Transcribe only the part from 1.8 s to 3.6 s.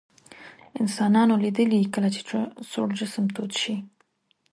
کله چې سوړ جسم تود